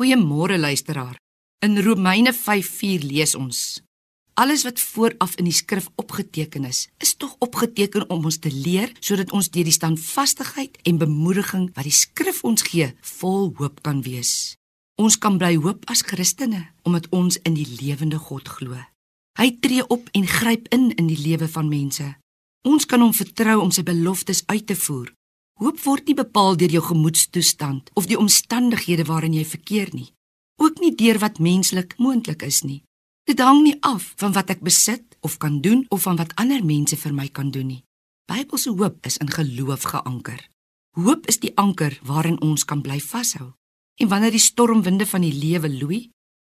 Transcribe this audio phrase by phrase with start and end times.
[0.00, 1.20] Goeiemôre luisteraar.
[1.58, 3.82] In Romeine 5:4 lees ons:
[4.34, 8.92] Alles wat vooraf in die skrif opgeteken is, is tog opgeteken om ons te leer
[9.00, 14.00] sodat ons deur die standvastigheid en bemoediging wat die skrif ons gee, vol hoop kan
[14.02, 14.56] wees.
[14.96, 18.80] Ons kan bly hoop as Christene omdat ons in die lewende God glo.
[19.36, 22.14] Hy tree op en gryp in in die lewe van mense.
[22.64, 25.12] Ons kan hom vertrou om sy beloftes uit te voer.
[25.60, 30.08] Hoop word nie bepaal deur jou gemoedstoestand of die omstandighede waarin jy verkeer nie,
[30.56, 32.80] ook nie deur wat menslik moontlik is nie.
[33.28, 36.64] Dit hang nie af van wat ek besit of kan doen of van wat ander
[36.64, 37.82] mense vir my kan doen nie.
[38.32, 40.40] Bybelse hoop is in geloof geanker.
[40.96, 43.52] Hoop is die anker waarin ons kan bly vashou.
[44.00, 46.00] En wanneer die stormwinde van die lewe loei,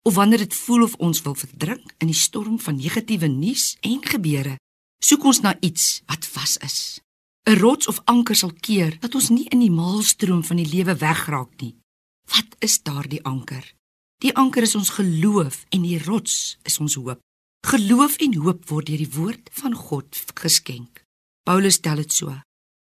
[0.06, 3.98] of wanneer dit voel of ons wil verdrink in die storm van negatiewe nuus en
[4.06, 4.54] gebeure,
[5.02, 6.78] soek ons na iets wat vas is.
[7.48, 10.94] 'n rots of anker sal keer dat ons nie in die maalstroom van die lewe
[10.96, 11.74] wegraak nie.
[12.28, 13.64] Wat is daardie anker?
[14.20, 17.20] Die anker is ons geloof en die rots is ons hoop.
[17.66, 21.04] Geloof en hoop word deur die woord van God geskenk.
[21.48, 22.34] Paulus stel dit so: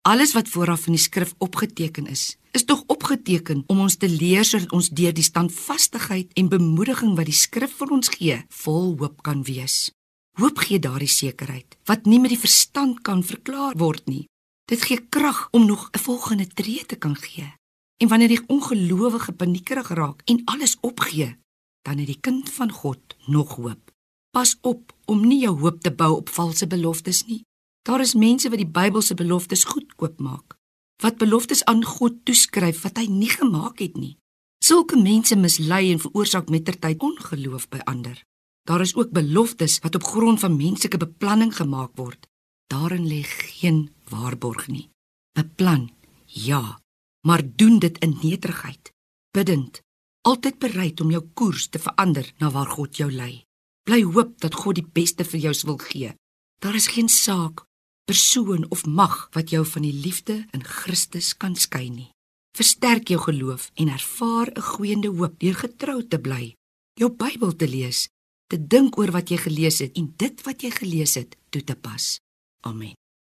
[0.08, 4.44] Alles wat vooraf in die skrif opgeteken is, is tog opgeteken om ons te leer
[4.44, 9.23] sodat ons deur die standvastigheid en bemoediging wat die skrif vir ons gee, vol hoop
[9.23, 9.92] kan wees.
[10.40, 14.28] Hoop gee daardie sekerheid wat nie met die verstand kan verklaar word nie.
[14.70, 17.53] Dit gee krag om nog 'n volgende tree te kan gee.
[17.98, 21.38] En wanneer die ongelowige paniekerig raak en alles opgee,
[21.81, 23.92] dan het die kind van God nog hoop.
[24.31, 27.45] Pas op om nie jou hoop te bou op valse beloftes nie.
[27.81, 30.58] Daar is mense wat die Bybelse beloftes goedkoop maak,
[31.02, 34.17] wat beloftes aan God toeskryf wat hy nie gemaak het nie.
[34.64, 38.23] Sulke mense mislei en veroorsaak mettertyd ongeloof by ander.
[38.64, 42.28] Daar is ook beloftes wat op grond van menslike beplanning gemaak word.
[42.67, 44.90] Daarin lê geen waarborg nie.
[45.38, 45.90] Beplan,
[46.26, 46.80] ja,
[47.22, 48.94] maar doen dit in nederigheid,
[49.32, 49.82] bidtend,
[50.22, 53.46] altyd bereid om jou koers te verander na waar God jou lei.
[53.84, 56.14] Bly hoop dat God die beste vir jou wil gee.
[56.62, 57.66] Daar is geen saak,
[58.06, 62.10] persoon of mag wat jou van die liefde in Christus kan skei nie.
[62.58, 66.56] Versterk jou geloof en ervaar 'n groeiende hoop deur getrou te bly,
[66.94, 68.10] jou Bybel te lees,
[68.48, 71.76] te dink oor wat jy gelees het en dit wat jy gelees het toe te
[71.76, 72.20] pas.
[72.66, 72.94] Amen.